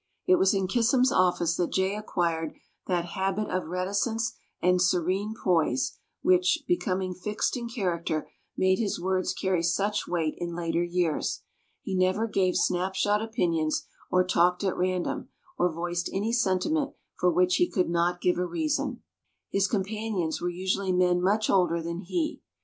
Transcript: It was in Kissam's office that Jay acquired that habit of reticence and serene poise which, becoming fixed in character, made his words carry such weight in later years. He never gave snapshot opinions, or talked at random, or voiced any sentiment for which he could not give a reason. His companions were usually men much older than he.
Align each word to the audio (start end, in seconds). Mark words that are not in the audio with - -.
It 0.25 0.37
was 0.39 0.51
in 0.55 0.67
Kissam's 0.67 1.11
office 1.11 1.55
that 1.57 1.71
Jay 1.73 1.95
acquired 1.95 2.55
that 2.87 3.05
habit 3.05 3.51
of 3.51 3.67
reticence 3.67 4.33
and 4.59 4.81
serene 4.81 5.35
poise 5.35 5.99
which, 6.23 6.63
becoming 6.67 7.13
fixed 7.13 7.55
in 7.55 7.69
character, 7.69 8.27
made 8.57 8.79
his 8.79 8.99
words 8.99 9.31
carry 9.31 9.61
such 9.61 10.07
weight 10.07 10.33
in 10.39 10.55
later 10.55 10.83
years. 10.83 11.43
He 11.83 11.93
never 11.93 12.25
gave 12.25 12.55
snapshot 12.55 13.21
opinions, 13.21 13.85
or 14.09 14.23
talked 14.25 14.63
at 14.63 14.75
random, 14.75 15.29
or 15.59 15.71
voiced 15.71 16.09
any 16.11 16.33
sentiment 16.33 16.93
for 17.19 17.29
which 17.31 17.57
he 17.57 17.69
could 17.69 17.87
not 17.91 18.21
give 18.21 18.39
a 18.39 18.45
reason. 18.47 19.03
His 19.51 19.67
companions 19.67 20.41
were 20.41 20.49
usually 20.49 20.91
men 20.91 21.21
much 21.21 21.47
older 21.47 21.79
than 21.79 21.99
he. 21.99 22.41